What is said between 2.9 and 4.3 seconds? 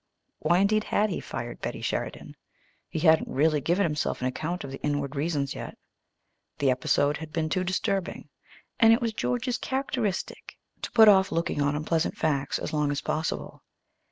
hadn't really given himself an